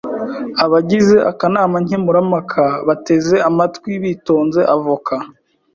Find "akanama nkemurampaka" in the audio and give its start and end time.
1.31-2.63